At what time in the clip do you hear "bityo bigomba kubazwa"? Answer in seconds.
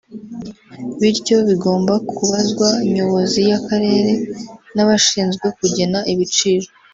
0.99-2.69